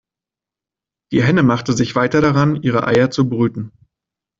[1.11, 3.71] Die Henne machte sich weiter daran, ihre Eier zu brüten.